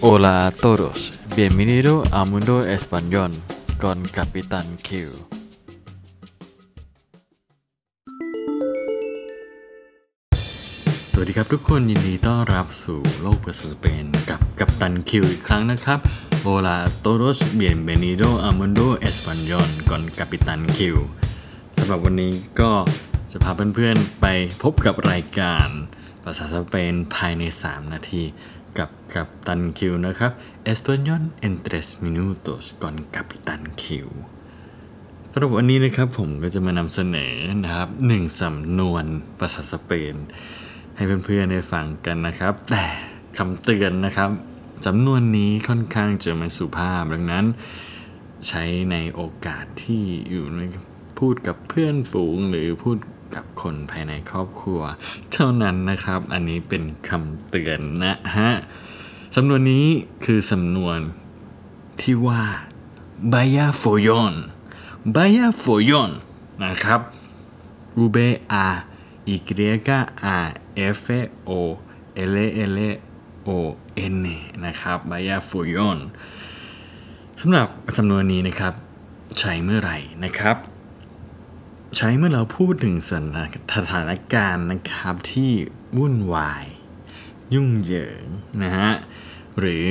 [0.00, 3.32] Hola a todos, bienvenido a Mundo Español
[3.80, 4.90] con Capitán Q.
[11.12, 15.98] สวัสดีครับทุกคนยินดีต้อนรับสู่โลกภาษาสเปนกับกัปตันคิวอีกครั้งนะครับ
[16.44, 20.78] Hola a todos, bienvenido a Mundo Español con Capitán Q
[21.78, 22.72] สำหรับวันนี้ก็
[23.32, 24.26] จะพาเพื่อนๆไป
[24.62, 25.68] พบกับรายการ
[26.24, 28.22] ภาษาสเปนภายใน 3 นาที
[28.78, 30.32] กับกัปตันคิวนะครับ
[30.72, 33.84] Español en tres minutos con Capitán Q
[35.30, 39.04] สำหรับวันนี้นะครับผมก็จะมานำเสนอนะครับหนึ่งสำนวน
[39.38, 40.14] ภาษาสเปน
[40.96, 42.84] ให้เพื่อนๆได้ฟังกันนะครับ แต่
[43.38, 44.30] คำเตือนนะครับ
[44.86, 47.44] สำนวนนี้ค่อนข้างจะไม่สุภาพดังนั้น
[48.48, 50.60] ใช้ในโอกาสที่อยู่ใน
[51.18, 52.98] พูดกับเพื่อนฝูงหรือพูด
[53.34, 54.80] กับคนภายในครอบครัว
[55.32, 58.50] เท่านั้นนะครับ อันนี้เป็นคำเตือนนะฮะ
[59.36, 59.86] สำนวนนี้
[60.24, 60.98] คือสำนวน
[62.00, 62.42] ที่ว่า
[63.32, 64.34] vaya follón
[65.14, 66.10] vaya follón
[66.64, 67.00] นะครับ
[68.04, 69.52] u b a y
[70.86, 71.06] a f
[71.48, 71.52] o
[72.34, 72.36] l
[72.76, 72.78] l
[73.48, 73.50] o
[74.12, 74.28] n น
[74.64, 75.98] นะครับ vaya follón
[77.40, 78.74] สำหรับจำนวนนี้นะครับ
[79.38, 80.56] ใช้เมื่อไหร่นะครับ
[81.96, 82.96] ใช้เมื่อเราพูดถึง
[83.76, 85.50] สถานการณ์นะครับที่
[85.98, 86.64] วุ่นวาย
[87.54, 88.24] ยุ่งเหยิง
[88.62, 88.90] นะฮะ
[89.58, 89.86] หรือ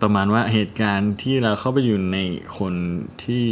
[0.00, 2.18] ประมาณว่าเหตุการณ์ที่เราเข้าไปอยู่ใน
[2.58, 2.74] คน
[3.24, 3.44] ที่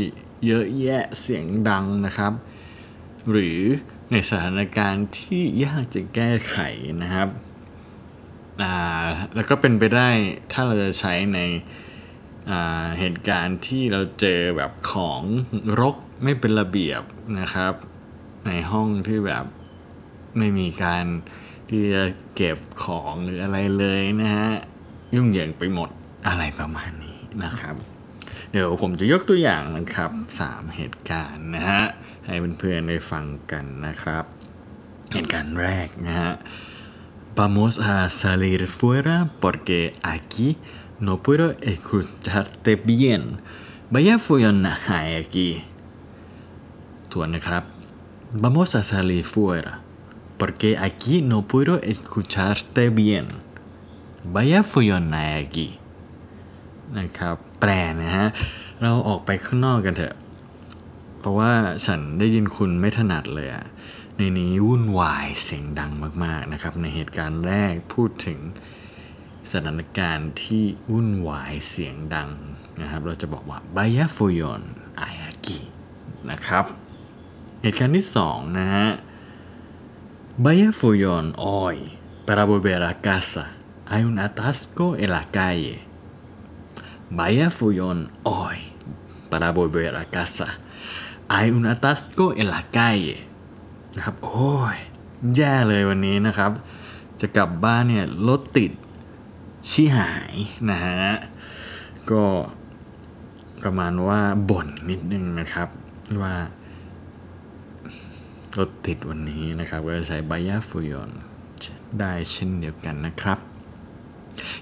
[0.46, 2.32] เยอะแยะเสียงดังนะครับ
[3.30, 3.58] หรือ
[4.10, 6.56] ในสถานการณ์ที่ยากจะแก้ไข
[7.02, 7.28] นะครับ
[8.62, 10.08] อ่าแล้วก็เป็นไปได้
[10.52, 11.38] ถ้าเราจะใช้ใน
[12.98, 15.22] เหตุการณ์ที่เราเจอแบบของ
[15.80, 17.02] รก ไม่เป็นระเบียบ
[17.40, 17.74] นะครับ
[18.46, 19.44] ในห้องที่แบบ
[20.38, 21.04] ไม่มีการ
[21.68, 22.04] ที่จะ
[22.36, 24.48] เก็บของหรืออะไรเลยนะฮะ
[25.14, 25.88] ยุ่งเหยิงไปหมด
[26.28, 27.74] อะไรประมาณนี้นะครับ
[28.50, 30.10] เดี๋ยวผมจะยกตัวอย่างนะครับ
[30.44, 31.82] 3เหตุการณ์นะฮะ
[32.26, 34.24] ให้เพื่อนๆได้ฟังกันนะครับ
[35.12, 36.32] เหตุการณ์แรกนะฮะ
[37.36, 40.58] Vamos a salir fuera porque aquí
[41.06, 43.22] no puedo escucharte bien.
[43.92, 45.64] Vaya follón hay aquí.
[47.12, 47.62] ทวนนะครับ
[48.42, 49.72] Vamos a salir fuera
[50.40, 53.26] porque aquí no puedo escucharte bien.
[54.34, 55.68] Vaya follón hay aquí.
[56.98, 57.70] นะครับ แปล
[58.02, 58.26] นะฮะ
[58.82, 60.14] เราออกไปข้างนอกกันเถอะ
[61.18, 61.52] เพราะว่า
[61.86, 63.64] ฉันได้ยินคุณไม่ถนัดเลยอะ
[64.16, 65.92] ในนี้วุ่นวายเสียงดัง
[66.24, 68.38] มากๆนะครับ ในเหตุการณ์แรกพูดถึง
[69.50, 72.30] สถานการณ์ที่วุ่นวายเสียงดัง
[72.80, 74.62] นะครับ เราจะบอกว่า Vaya follón
[75.00, 75.58] hay aquí
[76.30, 76.64] นะครับ
[77.62, 78.88] เหตุการณ์ที่สองนะฮะ
[80.44, 81.76] Vaya follón hoy
[82.26, 83.44] para volver a casa
[83.90, 85.76] hay un atasco en la calle
[87.18, 87.98] Vaya follón
[88.30, 88.58] hoy
[89.30, 90.48] para volver a casa
[91.34, 93.16] hay un atasco en la calle
[93.96, 94.76] นะครับ โอ้ย
[95.36, 96.50] แย่เลยวันนี้นะครับ
[97.20, 98.72] จะกลับบ้านเนี่ยรถติด
[99.70, 100.34] ชิหาย
[100.70, 101.02] นะฮะ
[102.10, 102.24] ก็
[103.62, 104.20] ประมาณว่า
[104.50, 105.68] บ่นนิดนึงนะครับ
[106.22, 106.34] ว่า
[108.58, 111.10] รถติดวันนี้นะครับก็จะใช้บายาฟุยอน
[112.00, 113.38] ได้เช่นเดียวกันนะครับ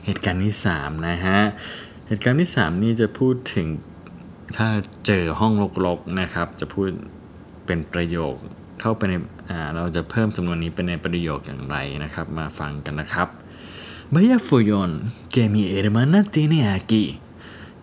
[0.04, 1.38] เหตุการณ์ที่ 3 นะฮะ
[2.06, 3.66] เหตุการณ์ที่ 3 นี่จะพูดถึง
[4.56, 4.68] ถ้า
[5.06, 5.52] เจอห้อง
[5.86, 6.88] รกๆนะครับ จะพูด
[7.66, 8.34] เป็นประโยค
[8.80, 9.14] เข้าไปใน
[9.50, 13.28] อ่าเราจะเพิ่มจำนวนนี้เป็นในประโยคอย่างไรนะครับ มาฟังกันนะครับ
[14.10, 17.20] Vaya follón que mi hermana tiene aquí.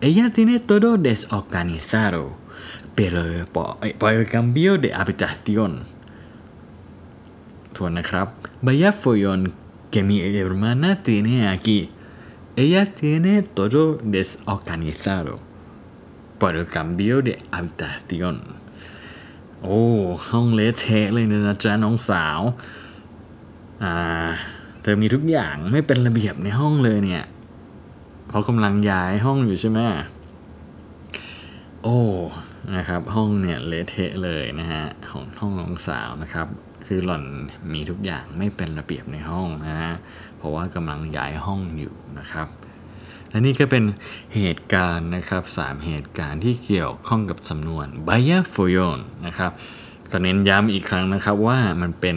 [0.00, 2.36] Ella tiene todo desorganizado,
[2.96, 5.84] pero por, por el cambio de habitación.
[7.76, 8.26] ทวนนะครับ
[8.66, 9.42] Vaya follón
[9.92, 11.78] que mi hermana tiene aquí.
[12.62, 13.82] Ella tiene todo
[14.14, 15.34] desorganizado
[16.40, 18.36] por el cambio de habitación.
[19.62, 19.84] โอ้
[20.28, 22.40] ห้องเละเทะเลยนะจ๊ะน้องสาว
[23.82, 23.94] อ่า
[24.82, 27.24] เธอมีทุกอย่างไม่เป็นระเบียบในห้องเลยเนี่ย
[28.26, 29.78] เพราะกำลังย้ายห้องอยู่ใช่ไหม
[31.82, 31.98] โอ้
[32.74, 36.48] นะครับ ห้องเนี่ยเละเทะเลยนะฮะของห้องน้องสาวนะครับ
[36.86, 37.24] คือหล่อน
[37.72, 39.94] มีทุกอย่างไม่เป็นระเบียบในห้องนะฮะ
[40.36, 42.48] เพราะว่ากำลังย้ายห้องอยู่นะครับ
[43.30, 43.84] และนี่ก็เป็น
[44.34, 49.52] เหตุการณ์นะครับสามเหตุการณ์ที่เกี่ยวข้องกับสำนวน b a y a f o y o n นะครับ
[50.10, 52.16] ก็เน้นย้ำอีกครั้งนะครับว่ามันเป็น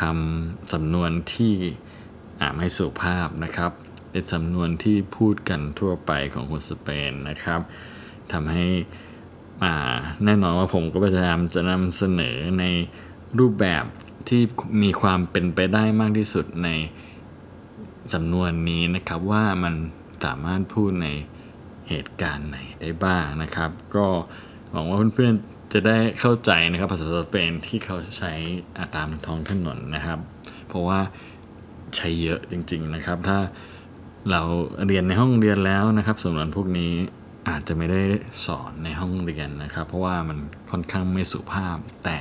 [0.00, 1.54] คำสำนวนที่
[2.40, 3.72] อ่าไม่สุภาพนะครับ
[4.10, 7.60] เป็นสำนวนที่พูดกันทั่วไปของคนสเปนนะครับ
[8.32, 8.66] ทำให้
[10.24, 12.64] แน่นอนว่าผมก็พยายามจะนำเสนอใน
[13.38, 13.84] รูปแบบ
[14.28, 14.42] ที่
[14.82, 16.68] มีความเป็นไปได้มากที่สุดใน
[18.12, 19.74] สำนวนนี้นะครับว่ามัน
[20.24, 21.08] สามารถพูดใน
[21.88, 24.06] เหตุการณ์ไหนได้บ้างนะครับ ก็
[24.72, 28.32] หวังว่าเพื่อนๆจะได้เข้าใจนะครับภาษาสเปนที่เขาใช้
[28.96, 30.18] ตามท้องถนนนะครับ
[30.68, 31.00] เพราะว่า
[31.96, 33.38] ใช้เยอะจริง ๆนะครับ ถ้า
[34.30, 34.42] เรา
[34.86, 36.92] เรียนในห้องเรียนแล้วนะครับสำนวนพวกนี้
[37.48, 38.02] อาจจะไม่ได้
[38.46, 40.38] สอนในห้องเรียนนะครับ เพราะว่ามัน
[40.70, 42.18] ค่อนข้างไม่สุภาพ แต่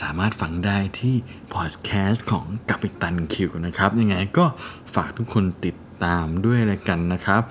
[0.00, 1.14] สามารถฟังได้ที่
[1.54, 4.44] พอดแคสต์ของกัปตันคิวนะครับ ยังไงก็
[4.94, 7.42] ฝากทุกคนติดตามด้วยเลยกันนะครับ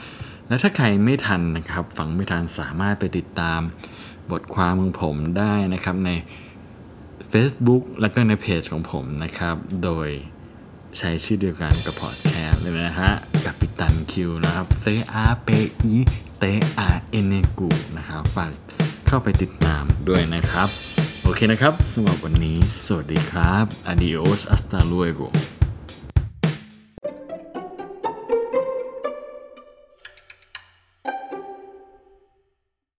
[0.47, 3.61] และถ้าใครไม่ทันนะครับ ฟังไม่ทันสามารถไปติดตาม
[4.31, 6.11] บทความของผมได้นะครับใน
[7.31, 10.09] Facebook แล้วก็ในเพจของผมนะครับ โดย
[10.97, 13.11] ใช้ชื่อเดียวกันกับพอดแคสต์เลยนะฮะ
[13.45, 14.67] กับปิตันคิวนะครับ
[16.43, 16.95] C R P I T R
[17.29, 18.51] N E กูนะครับฝาก
[19.07, 20.67] เข้าไปติดตามด้วยนะครับ
[21.23, 25.25] โอเคนะครับสำหรับวันนี้ สวัสดีครับ adios hasta luego